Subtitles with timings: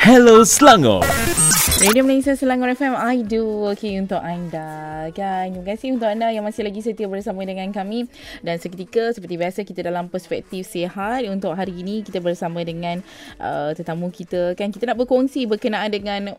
[0.00, 1.04] Hello Selangor.
[1.84, 5.04] Radio Malaysia Selangor FM I do okay untuk anda.
[5.12, 8.08] Kan terima kasih untuk anda yang masih lagi setia bersama dengan kami.
[8.40, 11.28] Dan seketika seperti biasa kita dalam perspektif sihat.
[11.28, 13.04] Untuk hari ini kita bersama dengan
[13.44, 14.56] uh, tetamu kita.
[14.56, 16.32] Kan kita nak berkongsi berkenaan dengan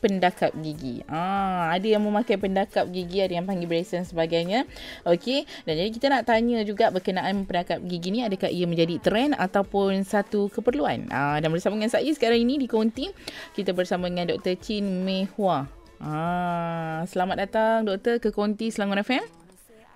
[0.00, 1.04] pendakap gigi.
[1.06, 4.64] Ah, ada yang memakai pendakap gigi, ada yang panggil braces dan sebagainya.
[5.04, 9.36] Okey, dan jadi kita nak tanya juga berkenaan pendakap gigi ni adakah ia menjadi trend
[9.36, 11.06] ataupun satu keperluan.
[11.12, 13.12] Ah, dan bersama dengan saya sekarang ini di Konti,
[13.52, 14.56] kita bersama dengan Dr.
[14.56, 15.68] Chin Mei Hua.
[16.00, 19.24] Ah, selamat datang doktor ke Konti Selangor FM.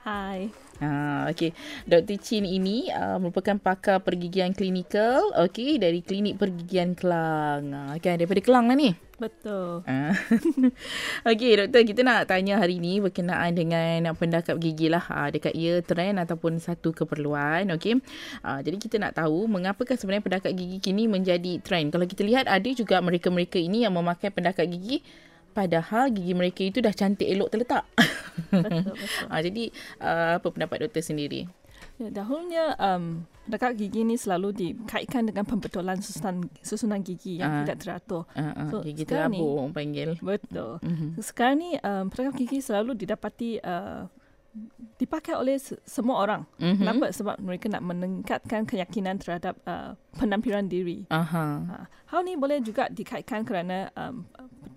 [0.05, 0.64] Hai.
[0.83, 1.55] Ha, okay.
[1.87, 2.19] Dr.
[2.19, 7.71] Chin ini uh, merupakan pakar pergigian klinikal okay, dari klinik pergigian Kelang.
[7.71, 8.91] Uh, kan, daripada Kelang lah ni.
[9.15, 9.83] Betul.
[9.95, 10.11] Uh.
[11.23, 15.07] okay, doktor, kita nak tanya hari ini berkenaan dengan pendakap gigi lah.
[15.07, 17.71] Uh, dekat ia trend ataupun satu keperluan.
[17.79, 18.03] Okay.
[18.43, 21.95] Uh, jadi kita nak tahu mengapakah sebenarnya pendakap gigi kini menjadi trend.
[21.95, 25.07] Kalau kita lihat ada juga mereka-mereka ini yang memakai pendakap gigi
[25.55, 27.87] padahal gigi mereka itu dah cantik elok terletak.
[28.51, 29.27] Betul, betul.
[29.29, 29.65] ha, jadi
[29.99, 31.47] uh, apa pendapat doktor sendiri?
[31.95, 37.59] Ya, dahulunya um, dekat gigi ni selalu dikaitkan dengan pembetulan susunan, susunan gigi yang Ah.
[37.63, 38.23] tidak teratur.
[38.29, 40.11] Uh, uh, So, gigi sekarang ni- terabur orang panggil.
[40.19, 40.83] Betul.
[40.83, 41.09] Mhm.
[41.21, 44.11] Sekarang ni um, pendekap gigi selalu didapati uh,
[44.97, 46.43] dipakai oleh se- semua orang.
[46.57, 46.79] Mhm.
[46.79, 47.07] Kenapa?
[47.11, 51.05] Sebab mereka nak meningkatkan keyakinan terhadap uh, penampilan diri.
[51.09, 51.47] Aha.
[51.61, 51.77] Ha,
[52.09, 54.23] hal ni boleh juga dikaitkan kerana um,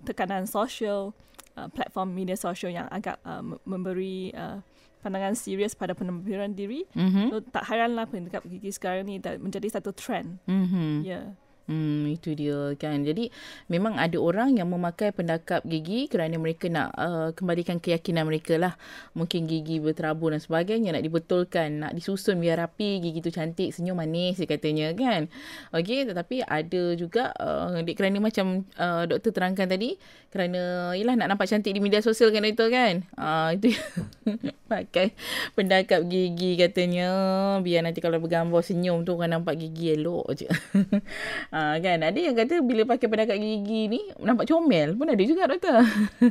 [0.04, 1.14] tekanan sosial,
[1.54, 4.60] uh, platform media sosial yang agak uh, mem- memberi uh,
[4.98, 6.84] pandangan serius pada penampilan diri.
[6.92, 7.30] Mhm.
[7.30, 10.42] So, tak hairanlah pendekap gigi sekarang ni menjadi satu trend.
[10.44, 11.06] Mhm.
[11.06, 11.10] Ya.
[11.14, 11.26] Yeah.
[11.68, 13.04] Hmm, itu dia kan.
[13.04, 13.28] Jadi
[13.68, 18.80] memang ada orang yang memakai pendakap gigi kerana mereka nak uh, kembalikan keyakinan mereka lah.
[19.12, 24.00] Mungkin gigi berterabur dan sebagainya nak dibetulkan, nak disusun biar rapi, gigi tu cantik, senyum
[24.00, 25.28] manis katanya kan.
[25.76, 30.00] Okey, tetapi ada juga uh, kerana macam uh, doktor terangkan tadi,
[30.32, 33.04] kerana yalah nak nampak cantik di media sosial kan itu kan.
[33.20, 33.76] Uh, itu
[34.72, 35.12] pakai
[35.52, 37.12] pendakap gigi katanya
[37.60, 40.48] biar nanti kalau bergambar senyum tu orang nampak gigi elok je.
[41.58, 45.50] ha, kan ada yang kata bila pakai pendakap gigi ni nampak comel pun ada juga
[45.50, 45.82] doktor.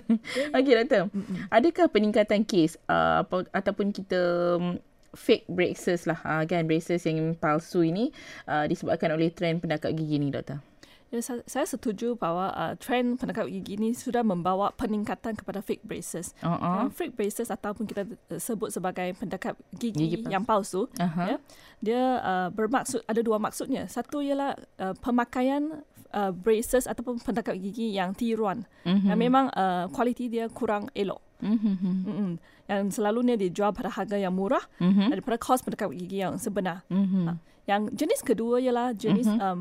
[0.56, 1.10] Okey doktor.
[1.50, 4.20] Adakah peningkatan kes uh, apa, ataupun kita
[4.62, 4.78] um,
[5.16, 8.14] fake braces lah uh, kan braces yang palsu ini
[8.46, 10.62] uh, disebabkan oleh trend pendakap gigi ni doktor.
[11.06, 15.86] Ya, saya, saya setuju bahawa uh, trend pendekap gigi ni sudah membawa peningkatan kepada fake
[15.86, 16.34] braces.
[16.42, 16.58] Uh-uh.
[16.58, 20.32] Uh, fake braces ataupun kita uh, sebut sebagai pendekap gigi, Gigi palsu.
[20.34, 21.22] yang palsu, Aha.
[21.30, 21.36] ya,
[21.78, 23.86] dia uh, bermaksud ada dua maksudnya.
[23.86, 25.78] Satu ialah uh, pemakaian
[26.10, 28.66] uh, braces ataupun pendekap gigi yang tiruan.
[28.82, 29.06] Mhm.
[29.06, 31.22] Yang memang uh, kualiti dia kurang elok.
[31.38, 31.72] Mhm.
[32.02, 32.30] Mm-mm.
[32.66, 35.14] Yang selalunya dijual pada harga yang murah Mhm.
[35.14, 36.82] daripada kos pendekap gigi yang sebenar.
[36.90, 37.38] Mhm.
[37.70, 39.38] Yang jenis kedua ialah jenis Mhm.
[39.38, 39.60] um,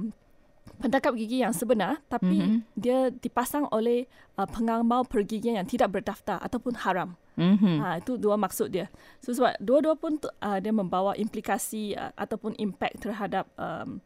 [0.75, 2.57] pendekap gigi yang sebenar tapi Mhm.
[2.75, 4.05] dia dipasang oleh
[4.35, 7.15] uh, pengamal pergigian yang tidak berdaftar ataupun haram.
[7.35, 7.79] Mhm.
[7.79, 8.87] Ha itu dua maksud dia.
[9.19, 13.99] So sebab dua-dua pun uh, dia membawa implikasi uh, ataupun impact terhadap um,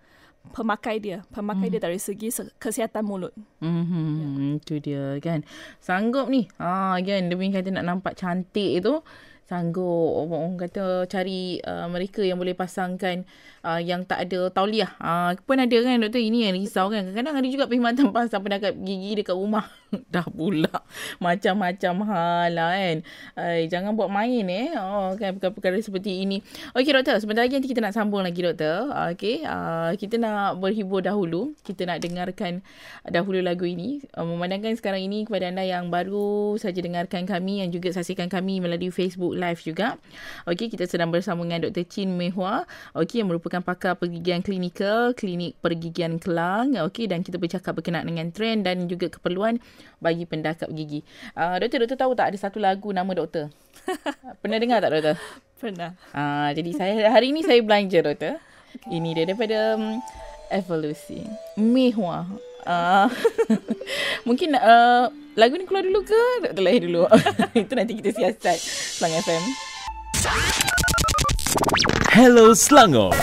[0.49, 3.35] pemakai dia, pemakai dia dari segi se- kesihatan mulut.
[3.59, 5.45] Hmm, itu dia kan.
[5.77, 6.49] Sanggup ni.
[6.57, 9.03] Ha kan demi kata nak nampak cantik tu
[9.49, 13.25] sanggup orang kata cari uh, mereka yang boleh pasangkan
[13.65, 14.93] uh, yang tak ada tauliah.
[15.01, 17.09] Ah uh, pun ada kan doktor ini yang risau kan.
[17.09, 19.65] Kadang-kadang ada juga perkhidmatan pasang pendakap gigi dekat rumah.
[20.13, 20.69] Dah pula
[21.17, 22.97] macam-macam hal lah kan.
[23.33, 24.69] Ay, jangan buat main eh.
[24.77, 26.45] Oh kan perkara-perkara seperti ini.
[26.77, 28.93] Okey doktor, sebentar lagi nanti kita nak sambung lagi doktor.
[29.13, 31.57] Okey, uh, kita nak berhibur dahulu.
[31.65, 32.61] Kita nak dengarkan
[33.09, 34.05] dahulu lagu ini.
[34.13, 38.61] Uh, memandangkan sekarang ini kepada anda yang baru saja dengarkan kami yang juga saksikan kami
[38.61, 39.97] melalui Facebook Live juga.
[40.45, 41.85] Okey, kita sedang bersama dengan Dr.
[41.89, 42.65] Chin Mei Hua.
[42.93, 46.77] Okey, yang merupakan pakar pergigian klinikal, klinik pergigian Kelang.
[46.77, 49.57] Okey, dan kita bercakap berkenaan dengan trend dan juga keperluan
[49.99, 51.03] bagi pendakap gigi.
[51.35, 53.51] Uh, doktor, doktor tahu tak ada satu lagu nama doktor?
[54.41, 55.15] Pernah dengar tak doktor?
[55.59, 55.91] Pernah.
[56.15, 58.39] Ah, jadi saya hari ini saya belanja doktor.
[58.79, 58.95] Okay.
[58.95, 59.99] Ini dia daripada um,
[60.47, 61.19] Evolusi.
[61.59, 62.25] Mihwa.
[62.63, 63.11] Ah,
[64.27, 66.23] mungkin uh, lagu ni keluar dulu ke?
[66.47, 67.03] Doktor lahir dulu.
[67.67, 68.59] Itu nanti kita siasat.
[68.99, 69.43] Selang FM.
[72.19, 73.15] Hello Selangor.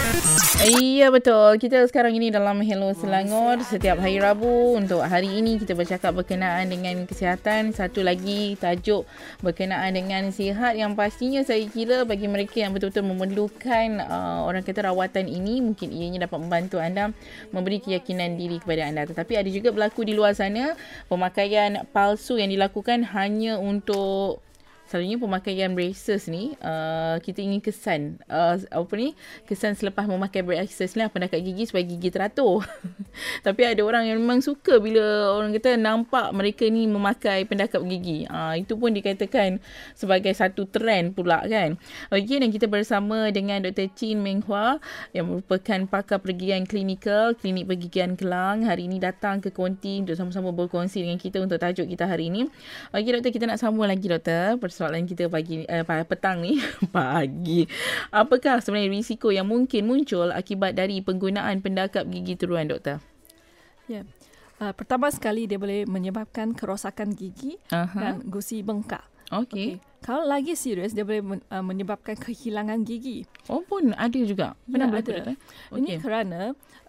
[0.64, 1.60] Iya betul.
[1.60, 4.72] Kita sekarang ini dalam Hello Selangor setiap hari Rabu.
[4.72, 7.76] Untuk hari ini kita bercakap berkenaan dengan kesihatan.
[7.76, 9.04] Satu lagi tajuk
[9.44, 14.88] berkenaan dengan sihat yang pastinya saya kira bagi mereka yang betul-betul memerlukan uh, orang kata
[14.88, 17.12] rawatan ini mungkin ianya dapat membantu anda
[17.52, 19.04] memberi keyakinan diri kepada anda.
[19.04, 20.72] Tetapi ada juga berlaku di luar sana
[21.12, 24.40] pemakaian palsu yang dilakukan hanya untuk
[24.86, 28.00] selalunya pemakaian braces ni uh, kita ingin kesan
[28.30, 32.62] uh, apa ni kesan selepas memakai braces ni pendekat gigi supaya gigi teratur.
[33.46, 38.24] Tapi ada orang yang memang suka bila orang kata nampak mereka ni memakai pendakap gigi.
[38.30, 39.58] Uh, itu pun dikatakan
[39.98, 41.74] sebagai satu trend pula kan.
[42.14, 43.90] Okey dan kita bersama dengan Dr.
[43.98, 44.78] Chin Meng Hua
[45.10, 50.54] yang merupakan pakar pergigian klinikal klinik pergigian Kelang hari ini datang ke Konti untuk sama-sama
[50.54, 52.46] berkongsi dengan kita untuk tajuk kita hari ini.
[52.94, 56.60] Okey doktor kita nak sambung lagi doktor persoalan kita pagi uh, petang ni
[56.92, 57.64] pagi.
[58.12, 63.00] Apakah sebenarnya risiko yang mungkin muncul akibat dari penggunaan pendakap gigi turuan doktor?
[63.88, 64.04] Ya.
[64.04, 64.04] Yeah.
[64.60, 67.96] Uh, pertama sekali dia boleh menyebabkan kerosakan gigi uh-huh.
[67.96, 69.00] dan gusi bengkak.
[69.32, 69.48] Okey.
[69.48, 69.70] Okay.
[70.04, 73.24] Kalau lagi serius dia boleh men, uh, menyebabkan kehilangan gigi.
[73.48, 74.60] Oh pun ada juga.
[74.68, 75.32] Pernah ya, ada.
[75.32, 75.36] Okay.
[75.72, 76.40] Ini kerana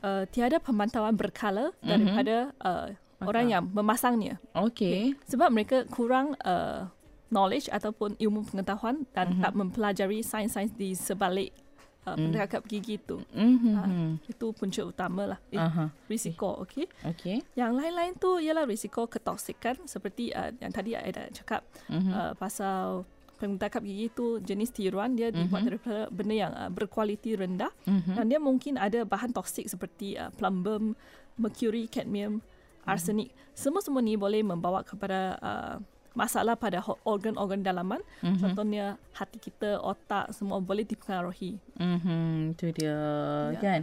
[0.04, 1.88] uh, tiada pemantauan berkala uh-huh.
[1.88, 2.92] daripada uh,
[3.24, 4.44] orang yang memasangnya.
[4.52, 5.16] Okey.
[5.16, 5.24] Okay.
[5.32, 6.92] Sebab mereka kurang uh,
[7.28, 9.44] knowledge ataupun ilmu pengetahuan dan mm-hmm.
[9.44, 11.52] tak mempelajari sains-sains di sebalik
[12.08, 12.24] uh, mm.
[12.32, 13.20] pendekap gigi itu.
[13.36, 13.74] Mm-hmm.
[13.76, 15.40] Uh, itu punca utama lah.
[15.52, 15.92] Eh, uh-huh.
[16.08, 16.88] Risiko, okey.
[17.04, 17.44] Okay.
[17.60, 22.14] Yang lain-lain tu ialah risiko ketoksikan seperti uh, yang tadi ada cakap mm-hmm.
[22.16, 23.04] uh, pasal
[23.38, 25.40] pendekap gigi itu jenis tiruan dia mm-hmm.
[25.46, 28.16] dibuat daripada benda yang uh, berkualiti rendah mm-hmm.
[28.18, 30.98] dan dia mungkin ada bahan toksik seperti uh, plumbum,
[31.38, 32.90] mercury, cadmium, mm-hmm.
[32.90, 33.30] arsenik.
[33.54, 35.78] Semua-semua ni boleh membawa kepada uh,
[36.18, 38.42] masalah pada organ-organ dalaman mm-hmm.
[38.42, 42.98] contohnya hati kita otak semua boleh dipengaruhi mhm itu dia
[43.54, 43.60] ya.
[43.62, 43.80] kan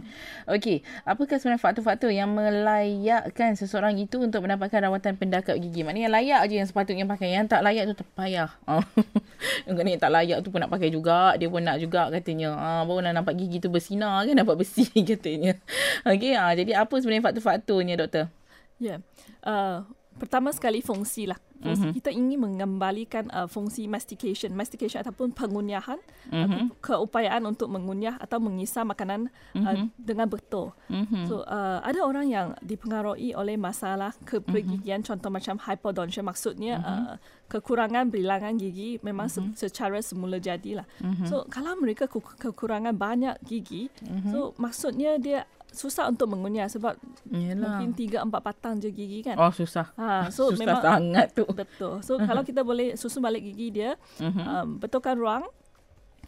[0.51, 6.39] okey apakah sebenarnya faktor-faktor yang melayakkan seseorang itu untuk mendapatkan rawatan pendakap gigi maknanya layak
[6.43, 8.83] aja yang sepatutnya pakai yang tak layak tu terpayah oh.
[9.65, 12.81] yang ni tak layak tu pun nak pakai juga dia pun nak juga katanya ah
[12.83, 15.55] baru nak nampak gigi tu bersinar kan nampak bersih katanya
[16.03, 18.27] okey ah jadi apa sebenarnya faktor-faktornya doktor
[18.75, 18.99] ya yeah.
[19.47, 21.91] uh, pertama sekali fungsi lah mm-hmm.
[21.97, 25.97] kita ingin mengembalikan uh, fungsi mastication, mastication ataupun pengunyahan,
[26.29, 26.69] mm-hmm.
[26.69, 29.65] uh, keupayaan untuk mengunyah atau mengisar makanan mm-hmm.
[29.65, 30.75] uh, dengan betul.
[30.91, 31.23] Mm-hmm.
[31.25, 35.09] So uh, ada orang yang dipengaruhi oleh masalah kepergigian, mm-hmm.
[35.15, 37.05] contoh macam hypodontia, maksudnya mm-hmm.
[37.09, 37.15] uh,
[37.49, 39.57] kekurangan bilangan gigi memang mm-hmm.
[39.57, 40.85] secara semula jadilah.
[41.01, 41.27] Mm-hmm.
[41.29, 44.31] So kalau mereka kekurangan banyak gigi, mm-hmm.
[44.33, 46.95] so maksudnya dia susah untuk mengunyah sebab
[47.29, 47.57] Yelah.
[47.57, 49.35] mungkin tiga empat patang je gigi kan.
[49.35, 49.91] Oh susah.
[49.99, 51.43] Ha so susah memang sangat tu.
[51.49, 51.99] Betul.
[52.05, 54.63] So kalau kita boleh susun balik gigi dia, uh-huh.
[54.63, 55.43] um, betulkan ruang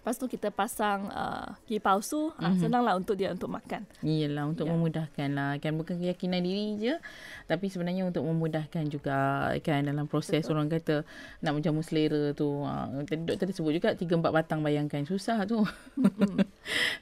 [0.07, 2.39] Lepas tu kita pasang uh, gigi palsu, mm-hmm.
[2.39, 3.83] uh, senanglah untuk dia untuk makan.
[3.99, 4.79] Iyalah, untuk yeah.
[4.79, 5.59] memudahkan lah.
[5.59, 6.95] Kan bukan keyakinan diri je,
[7.43, 10.55] tapi sebenarnya untuk memudahkan juga kan dalam proses Betul.
[10.55, 11.03] orang kata
[11.43, 12.47] nak menjamu selera tu.
[12.63, 15.03] Uh, tadi doktor sebut juga 3-4 batang bayangkan.
[15.03, 15.67] Susah tu.
[15.99, 16.39] Mm-hmm.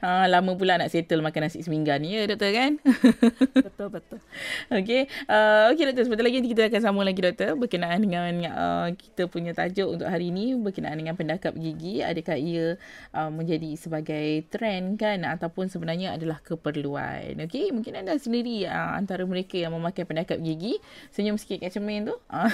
[0.02, 2.74] uh, lama pula nak settle makan nasi seminggan ni ya doktor kan?
[3.70, 4.18] betul, betul.
[4.66, 5.06] Okay.
[5.30, 9.54] Uh, okay doktor, sebentar lagi kita akan sambung lagi doktor berkenaan dengan uh, kita punya
[9.54, 12.02] tajuk untuk hari ini berkenaan dengan pendakap gigi.
[12.02, 12.74] Adakah ia
[13.14, 17.36] uh, menjadi sebagai trend kan ataupun sebenarnya adalah keperluan.
[17.46, 20.78] Okey, mungkin anda sendiri uh, antara mereka yang memakai pendakap gigi,
[21.12, 22.16] senyum sikit kat cermin tu.
[22.28, 22.50] Uh,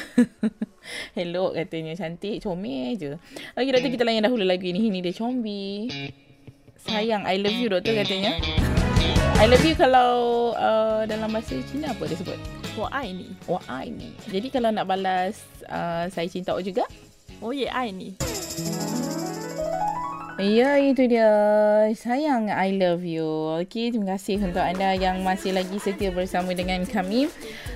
[1.17, 3.17] hello katanya cantik, comel je.
[3.55, 4.89] Okey, doktor kita layan dahulu lagu ini.
[4.93, 5.87] Ini dia Combi.
[6.83, 8.43] Sayang, I love you doktor katanya.
[9.39, 12.39] I love you kalau uh, dalam bahasa Cina apa dia sebut?
[12.75, 13.35] Wa ai ni.
[13.47, 14.15] Wa ai ni.
[14.31, 16.87] Jadi kalau nak balas uh, saya cinta juga?
[17.43, 18.15] Oh ye ai ni.
[20.41, 21.29] Ya, itu dia.
[21.93, 23.29] Sayang, I love you.
[23.61, 27.29] Okey, terima kasih untuk anda yang masih lagi setia bersama dengan kami.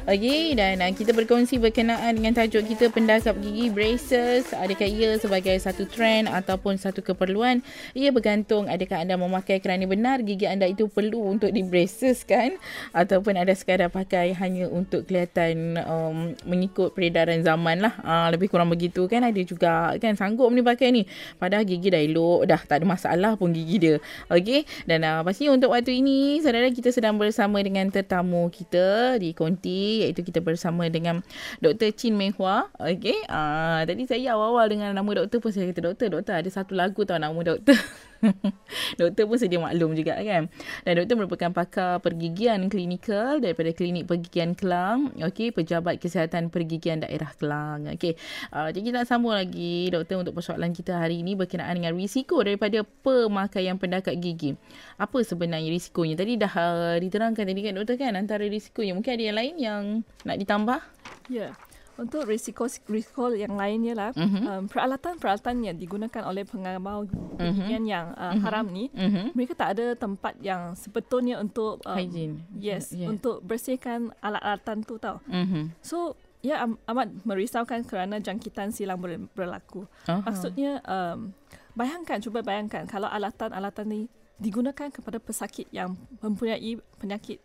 [0.06, 4.54] Okey, dan uh, kita berkongsi berkenaan dengan tajuk kita pendakap gigi braces.
[4.54, 7.58] Adakah ia sebagai satu trend ataupun satu keperluan?
[7.90, 12.54] Ia bergantung adakah anda memakai kerana benar gigi anda itu perlu untuk di braces kan?
[12.94, 17.98] Ataupun ada sekadar pakai hanya untuk kelihatan um, mengikut peredaran zaman lah.
[18.06, 19.26] Uh, lebih kurang begitu kan?
[19.26, 21.02] Ada juga kan sanggup ni pakai ni.
[21.34, 23.98] Padahal gigi dah elok, dah tak ada masalah pun gigi dia.
[24.30, 29.34] Okey, dan uh, pastinya untuk waktu ini, saudara kita sedang bersama dengan tetamu kita di
[29.34, 31.24] Konti iaitu kita bersama dengan
[31.64, 31.94] Dr.
[31.96, 32.68] Chin Meng Hua.
[32.76, 33.24] Okey.
[33.30, 37.06] Uh, tadi saya awal-awal dengan nama doktor pun saya kata doktor, doktor ada satu lagu
[37.06, 37.76] tahu nama doktor.
[39.00, 40.48] doktor pun sedia maklum juga kan.
[40.82, 45.12] Dan doktor merupakan pakar pergigian klinikal daripada Klinik Pergigian Kelang.
[45.20, 47.90] Okey, pejabat kesihatan pergigian daerah Kelang.
[47.92, 48.16] Okey.
[48.52, 52.40] Uh, jadi kita nak sambung lagi doktor untuk persoalan kita hari ini berkenaan dengan risiko
[52.40, 54.56] daripada pemakaian pendakat gigi.
[54.96, 56.14] Apa sebenarnya risikonya?
[56.16, 58.96] Tadi dah uh, diterangkan tadi kan doktor kan antara risikonya.
[58.96, 59.82] Mungkin ada yang lain yang
[60.24, 60.80] nak ditambah?
[61.28, 61.50] Ya.
[61.50, 61.65] Yeah.
[61.96, 64.44] Untuk risiko risiko yang lainnya lah, mm-hmm.
[64.44, 67.84] um, peralatan-peralatan yang digunakan oleh pengamal mm-hmm.
[67.88, 68.40] yang uh, mm-hmm.
[68.44, 69.32] haram ni, mm-hmm.
[69.32, 72.44] mereka tak ada tempat yang sebetulnya untuk um, hygiene.
[72.52, 73.08] Yes, yeah.
[73.08, 75.24] untuk bersihkan alat-alatan tu tau.
[75.24, 75.72] Mm-hmm.
[75.80, 79.88] So ya am- amat merisaukan kerana jangkitan silang ber- berlaku.
[80.06, 80.22] Aha.
[80.22, 81.32] Maksudnya um,
[81.74, 84.00] bayangkan cuba bayangkan kalau alatan-alatan ni
[84.36, 87.40] digunakan kepada pesakit yang mempunyai penyakit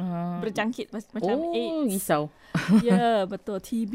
[0.00, 0.40] Ah.
[0.40, 1.92] berjangkit mac- macam oh, AIDS.
[1.92, 2.22] risau.
[2.86, 3.94] Ya, betul TB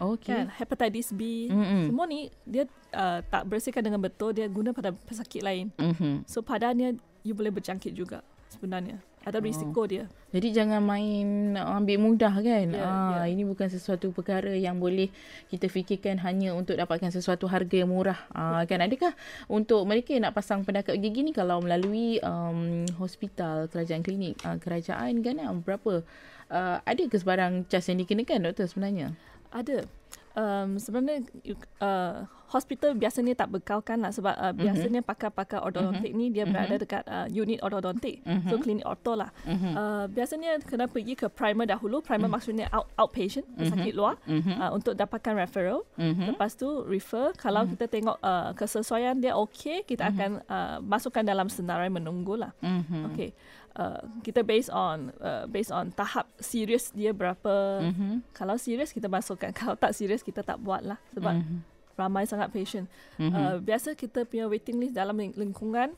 [0.00, 0.32] Okey.
[0.32, 1.52] kan, hepatitis B.
[1.52, 1.92] Mm-mm.
[1.92, 2.64] Semua ni dia
[2.96, 5.68] uh, tak bersihkan dengan betul, dia guna pada pesakit lain.
[5.76, 6.24] Mhm.
[6.24, 8.98] So padanya you boleh berjangkit juga sebenarnya.
[9.20, 9.44] Ada Oh.
[9.44, 10.08] risiko dia.
[10.32, 12.66] Jadi jangan main ambil mudah kan.
[12.72, 13.36] Ya, ah, ya.
[13.36, 15.12] ini bukan sesuatu perkara yang boleh
[15.52, 18.16] kita fikirkan hanya untuk dapatkan sesuatu harga yang murah.
[18.32, 19.12] Ah, kan adakah
[19.50, 24.56] untuk mereka yang nak pasang pendekat gigi ni kalau melalui um, hospital, kerajaan klinik, uh,
[24.56, 26.00] kerajaan kan berapa
[26.48, 29.12] uh, ada ke sebarang cas yang dikenakan doktor sebenarnya?
[29.52, 29.84] Ada.
[30.32, 36.30] Um, sebenarnya you- uh, hospital biasanya tak bekalkan lah sebab uh, biasanya pakar-pakar ortodontik ni
[36.30, 38.18] dia berada dekat uh, unit ortodontik.
[38.44, 39.30] So klinik orto lah.
[39.46, 41.98] Uh, biasanya kena pergi ke primer dahulu.
[42.00, 44.18] Primer maksudnya out, outpatient, pesakit luar
[44.56, 45.86] uh, untuk dapatkan referral.
[46.26, 47.30] Lepas tu refer.
[47.34, 52.50] Kalau kita tengok uh, kesesuaian dia okey, kita akan uh, masukkan dalam senarai menunggu lah.
[52.60, 53.10] Mhm.
[53.10, 53.30] Okay.
[53.70, 57.78] Uh, kita based on uh, based on tahap serius dia berapa.
[57.80, 58.26] Mhm.
[58.30, 59.54] Kalau serius kita masukkan.
[59.56, 60.98] Kalau tak serius kita tak buat lah.
[61.12, 61.56] Sebab Mhm.
[61.94, 62.90] ramai sangat patient.
[63.16, 63.30] Mhm.
[63.30, 65.94] Uh, biasa kita punya waiting list dalam ling- lingkungan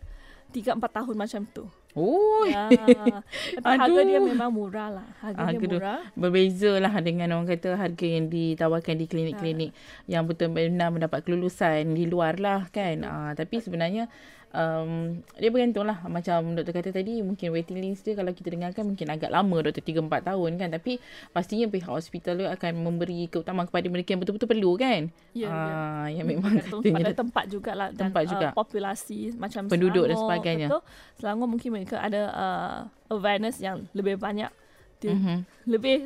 [0.50, 1.64] 3-4 tahun macam tu.
[1.92, 2.68] Oh, Ya.
[3.64, 4.28] Tapi harga dia Aduh.
[4.28, 5.06] memang murah lah.
[5.18, 6.00] Harga, Harga dia murah.
[6.14, 9.70] berbeza lah dengan orang kata harga yang ditawarkan di klinik-klinik
[10.06, 13.00] yang betul-benar mendapat kelulusan di luar lah kan.
[13.02, 14.08] Ah, tapi sebenarnya
[14.52, 18.84] um, dia bergantung lah macam doktor kata tadi mungkin waiting list dia kalau kita dengarkan
[18.86, 20.92] mungkin agak lama doktor 3-4 tahun kan tapi
[21.32, 25.02] pastinya pihak hospital tu akan memberi keutamaan kepada mereka yang betul-betul perlu kan.
[25.32, 25.50] Ya, ya.
[25.50, 28.48] ah, yang memang Bergantung katanya pada tempat jugalah dan Tempat juga.
[28.52, 30.66] Uh, populasi macam Penduduk dan Selangor, sebagainya.
[30.68, 30.82] Betul.
[31.18, 32.78] Selangor mungkin mereka ada uh,
[33.10, 34.52] awareness yang lebih banyak.
[35.00, 35.36] Dia Mhm.
[35.66, 35.96] lebih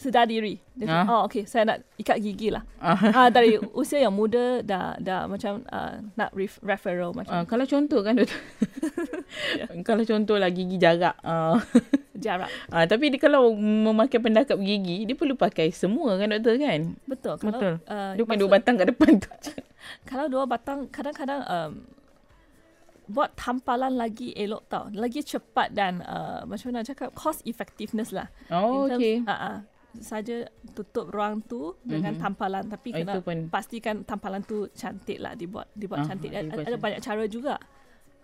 [0.00, 0.56] sedar diri.
[0.72, 0.96] Dia Ah.
[0.96, 1.06] ah.
[1.12, 2.64] oh okey saya nak ikat gigi lah.
[2.80, 2.96] Ah.
[2.96, 7.62] ah dari usia yang muda dah dah macam uh, nak ref, referral macam Ah, kalau
[7.62, 8.40] contoh kan doktor.
[9.88, 11.20] kalau contoh lah gigi jarak.
[11.20, 11.60] Ah.
[12.16, 12.48] jarak.
[12.68, 16.96] Ah, tapi dia kalau memakai pendakap gigi, dia perlu pakai semua kan doktor kan?
[17.04, 17.34] Betul.
[17.36, 17.74] Kalau, Betul.
[17.84, 19.28] Uh, Dia bukan maksud- dua batang kat depan tu.
[20.08, 21.72] Kalau dua batang kadang-kadang um,
[23.04, 24.86] buat tampalan lagi elok tau.
[24.92, 28.28] Lagi cepat dan uh, macam mana cakap cost effectiveness lah.
[28.48, 29.16] Oh, In terms- okay.
[29.24, 29.56] ah, ah,
[29.92, 32.20] saja tutup ruang tu dengan Mhm.
[32.20, 36.46] tampalan tapi Oh, kena pun- pastikan tampalan tu cantik lah dibuat dibuat Ah, cantik ada,
[36.46, 36.78] ada cantik.
[36.78, 37.54] banyak cara juga.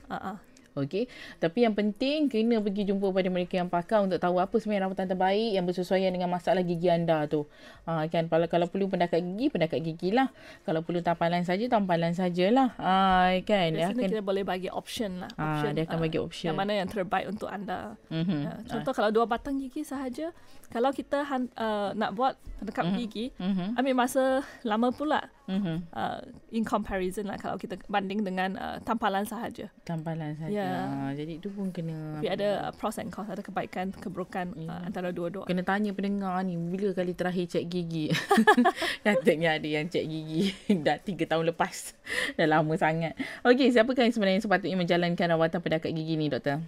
[0.06, 0.38] Ah.
[0.76, 1.08] Okey.
[1.40, 5.06] Tapi yang penting kena pergi jumpa pada mereka yang pakar untuk tahu apa sebenarnya rawatan
[5.08, 7.48] terbaik yang bersesuaian dengan masalah gigi anda tu.
[7.88, 10.28] Ha, kan kalau kalau perlu pendakat gigi, pendakat gigi lah.
[10.68, 12.76] Kalau perlu tampalan saja, tampalan sajalah.
[12.76, 15.30] Ha, kan Di dia sini akan kita boleh bagi option lah.
[15.40, 16.48] Ah, Option, dia akan ah, bagi option.
[16.52, 17.96] Yang mana yang terbaik untuk anda.
[18.12, 18.40] Mhm.
[18.44, 20.36] Ya, contoh kalau dua batang gigi sahaja,
[20.68, 23.80] kalau kita han, uh, nak buat pendekap gigi, Mhm.
[23.80, 25.24] ambil masa lama pula.
[25.46, 25.86] Mhm.
[25.94, 26.18] Uh,
[26.50, 29.70] in comparison lah kalau kita banding dengan uh, tampalan sahaja.
[29.86, 30.50] Tampalan saja.
[30.50, 30.70] Ya.
[30.86, 34.82] Ha, jadi itu pun kena Tapi ada uh, pros and cons, ada kebaikan, keburukan uh,
[34.82, 35.46] antara dua-dua.
[35.46, 38.10] Kena tanya pendengar ni bila kali terakhir cek gigi.
[39.06, 40.50] Katanya ada yang cek gigi
[40.86, 41.94] dah tiga tahun lepas.
[42.38, 43.14] dah lama sangat.
[43.46, 46.58] Okey, siapakah yang sebenarnya sepatutnya menjalankan rawatan pendekat gigi ni, doktor?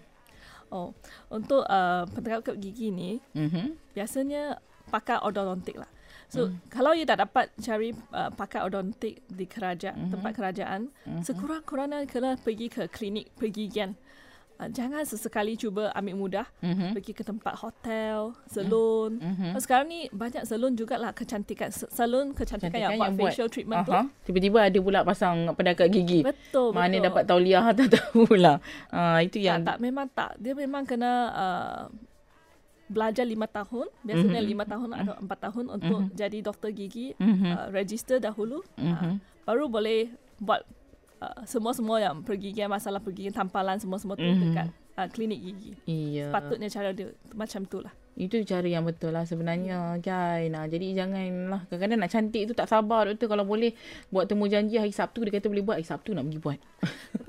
[0.68, 0.92] Oh,
[1.32, 3.74] untuk uh, pendekap gigi ni, Mhm.
[3.96, 4.60] biasanya
[4.92, 5.88] pakar ortodontik lah.
[6.28, 6.68] So, mm.
[6.68, 10.12] kalau you tak dapat cari uh, pakar ortodontik di kerajaan, mm-hmm.
[10.12, 11.24] tempat kerajaan, mm-hmm.
[11.24, 13.96] sekurang-kurangnya kena pergi ke klinik pergigian.
[14.58, 16.90] Uh, jangan sesekali cuba ambil mudah, Mhm.
[16.90, 19.14] pergi ke tempat hotel, salon.
[19.22, 19.54] Mhm.
[19.54, 21.70] Oh, sekarang ni banyak salon jugalah kecantikan.
[21.70, 23.94] Salon kecantikan yang, Cantikan buat yang buat- facial treatment tu.
[23.94, 24.10] Aha.
[24.26, 26.26] Tiba-tiba ada pula pasang pendekat gigi.
[26.26, 27.06] Betul, Mana betul.
[27.06, 28.56] dapat tauliah tak tahulah.
[28.90, 30.34] Ah itu yang tak, tak, memang tak.
[30.42, 31.82] Dia memang kena uh,
[32.88, 33.86] belajar lima tahun.
[34.02, 34.48] Biasanya Mhm.
[34.48, 37.12] lima tahun atau empat tahun untuk jadi doktor gigi.
[37.16, 37.44] Mhm.
[37.46, 38.64] Uh, register dahulu.
[38.74, 38.92] Mhm.
[38.92, 39.14] Uh,
[39.44, 40.64] baru boleh buat
[41.18, 44.40] uh, semua-semua yang pergigian, masalah pergigian, tampalan semua-semua tu Mhm.
[44.44, 45.72] dekat uh, klinik gigi.
[45.84, 46.30] Iya.
[46.30, 47.90] Patutnya cara dia macam tu lah.
[48.14, 50.46] Itu cara yang betul lah sebenarnya kan.
[50.48, 53.74] Nah, jadi janganlah kadang-kadang nak cantik tu tak sabar doktor kalau boleh
[54.08, 56.58] buat temu janji hari Sabtu dia kata boleh buat hari Sabtu nak pergi buat.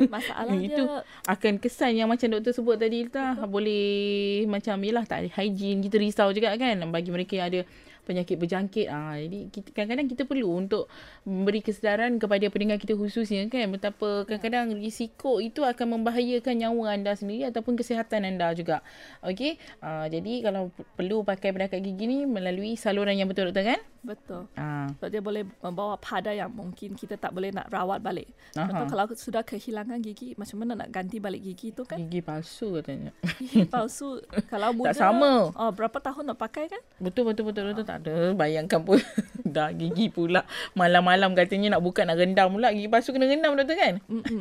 [0.09, 3.43] Masalah Itu dia akan kesan yang macam doktor sebut tadi lah.
[3.45, 5.83] Boleh macam yelah tak ada hygiene.
[5.83, 7.61] Kita risau juga kan bagi mereka yang ada
[8.09, 8.89] penyakit berjangkit.
[8.89, 10.89] Ah, jadi kita, kadang-kadang kita perlu untuk
[11.21, 17.13] memberi kesedaran kepada pendengar kita khususnya kan betapa kadang-kadang risiko itu akan membahayakan nyawa anda
[17.13, 18.81] sendiri ataupun kesihatan anda juga.
[19.21, 19.61] Okey.
[19.85, 23.81] Ah, jadi kalau perlu pakai pendekat gigi ni melalui saluran yang betul doktor kan?
[23.99, 24.47] Betul.
[24.55, 24.87] Ah.
[24.97, 28.31] Sebab dia boleh membawa pada yang mungkin kita tak boleh nak rawat balik.
[28.55, 28.91] Contoh Aha.
[28.91, 31.99] kalau sudah kehilangan gigi, macam mana nak ganti balik gigi tu kan?
[31.99, 33.11] Gigi palsu katanya.
[33.37, 34.23] Gigi palsu.
[34.51, 34.95] kalau muda.
[34.95, 35.51] sama.
[35.53, 36.81] Oh, berapa tahun nak pakai kan?
[36.97, 38.99] Betul betul betul betul tak ada bayangkan pun
[39.55, 40.45] dah gigi pula
[40.77, 44.39] malam-malam katanya nak buka nak rendam pula gigi palsu kena rendam doktor kan Mm-mm.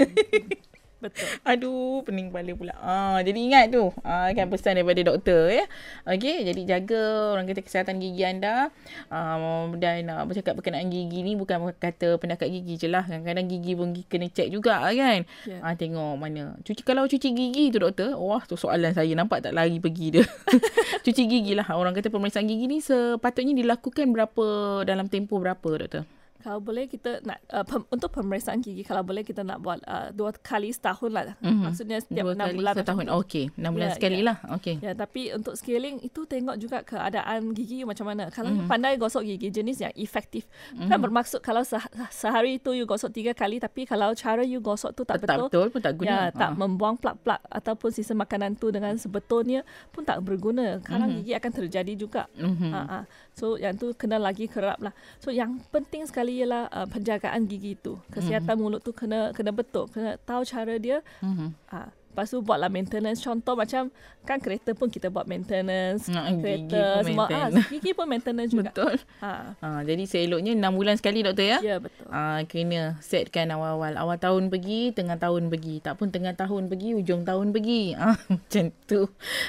[0.98, 1.30] Betul.
[1.46, 2.74] aduh pening kepala pula.
[2.82, 3.94] Ah jadi ingat tu.
[4.02, 5.64] Ah kan pesan daripada doktor ya.
[6.02, 8.74] Okey jadi jaga orang kata kesihatan gigi anda.
[9.06, 13.06] Um, dan uh, bercakap berkenaan gigi ni bukan kata pendekat gigi je lah.
[13.06, 15.22] Kadang-kadang gigi pun kena check juga kan.
[15.46, 15.58] Ya.
[15.62, 16.58] ah tengok mana.
[16.66, 19.14] Cuci kalau cuci gigi tu doktor wah tu soalan saya.
[19.14, 20.26] Nampak tak lari pergi dia?
[21.06, 21.66] Cuci gigi lah.
[21.78, 24.46] Orang kata pemeriksaan gigi ni sepatutnya dilakukan berapa
[24.82, 29.20] dalam tempoh berapa doktor Kalau boleh kita nak uh, pem, untuk pemeriksaan gigi kalau boleh
[29.20, 31.24] kita nak buat uh, dua kali setahun lah.
[31.40, 31.62] Mhm.
[31.64, 32.72] Maksudnya setiap Dua enam bulan.
[32.72, 33.06] setahun.
[33.18, 34.24] Okey, enam bulan Ya, sekali ya.
[34.24, 34.36] lah.
[34.52, 34.74] Okey.
[34.78, 38.30] Ya, tapi untuk scaling itu tengok juga keadaan gigi macam mana.
[38.30, 38.56] Kalau Mhm.
[38.56, 40.46] you pandai gosok gigi jenis yang efektif.
[40.78, 44.94] Kan bermaksud kalau seh- sehari itu you gosok tiga kali tapi kalau cara you gosok
[44.94, 46.06] tu tak, Tak betul pun tak guna.
[46.08, 46.56] Ya, tak Ah.
[46.56, 50.78] membuang plak-plak ataupun sisa makanan tu dengan sebetulnya pun tak berguna.
[50.80, 51.16] Kadang Mhm.
[51.20, 52.22] gigi akan terjadi juga.
[52.32, 52.70] Mhm.
[52.70, 53.00] Ha, ha.
[53.34, 54.90] So yang tu kena lagi kerap lah.
[55.18, 57.98] So yang penting sekali ialah uh, penjagaan gigi tu.
[58.08, 59.90] Kesihatan mulut tu kena kena betul.
[59.90, 61.02] Kena tahu cara dia.
[61.20, 61.54] Mhm.
[61.70, 61.90] Ha.
[62.08, 63.22] Lepas tu buatlah maintenance.
[63.22, 63.94] Contoh macam
[64.26, 66.10] kan kereta pun kita buat maintenance.
[66.10, 67.26] Ah, gigi kereta pun semua.
[67.30, 67.70] Ah, maintain.
[67.70, 68.74] gigi pun maintenance juga.
[68.74, 68.94] Betul.
[69.22, 69.54] Ha.
[69.62, 71.58] Ah, jadi seeloknya enam bulan sekali doktor ya.
[71.62, 72.10] Ya betul.
[72.10, 73.94] Ah, kena setkan awal-awal.
[73.94, 75.78] Awal tahun pergi, tengah tahun pergi.
[75.78, 77.94] Tak pun tengah tahun pergi, hujung tahun pergi.
[78.02, 79.00] Ah, macam tu.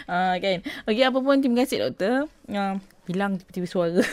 [0.06, 0.62] Ah, kan.
[0.86, 2.30] Okey, apa pun terima kasih doktor.
[2.54, 2.78] Ah,
[3.10, 3.98] hilang tiba-tiba suara.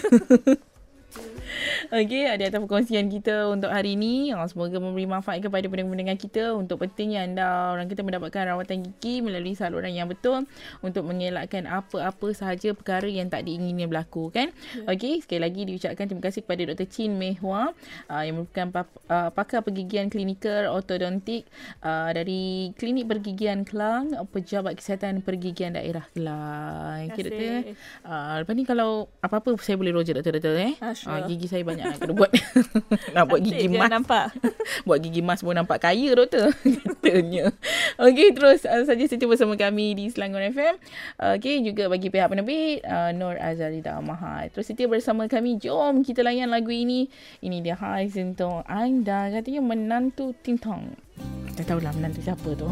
[2.03, 4.33] Okey, ada atas perkongsian kita untuk hari ini.
[4.33, 9.23] Ah, semoga memberi manfaat kepada pendengar-pendengar kita untuk pentingnya anda orang kita mendapatkan rawatan gigi
[9.23, 10.49] melalui saluran yang betul
[10.81, 14.51] untuk mengelakkan apa-apa sahaja perkara yang tak diingini berlaku kan.
[14.75, 14.97] Yeah.
[14.97, 16.89] Okey, sekali lagi diucapkan terima kasih kepada Dr.
[16.89, 17.71] Chin Mei Hua
[18.11, 21.47] uh, yang merupakan uh, pakar pergigian klinikal ortodontik
[21.85, 27.13] uh, dari Klinik Pergigian Kelang, pejabat kesihatan pergigian daerah Kelang.
[27.13, 27.61] Okey doktor.
[28.07, 30.75] Uh, lepas ni kalau apa-apa saya boleh roger doktor-doktor eh.
[30.81, 31.13] Ah, sure.
[31.13, 32.33] Ah, gigi saya banyak nak kena buat.
[33.15, 33.93] nak buat gigi dia mas.
[33.93, 34.27] nampak.
[34.89, 36.49] buat gigi mas pun nampak kaya doktor.
[37.05, 37.53] Katanya.
[38.01, 40.81] Okey terus uh, saja setia bersama kami di Selangor FM.
[41.21, 44.57] Uh, Okey juga bagi pihak penerbit uh, Nur Azarida Mahat.
[44.57, 45.61] Terus setia bersama kami.
[45.61, 47.13] Jom kita layan lagu ini.
[47.45, 50.97] Ini dia Hai Sintong Anda katanya menantu Tintong.
[51.61, 52.69] Tak tahulah menantu siapa tu.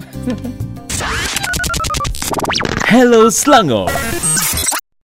[2.89, 3.93] Hello Selangor.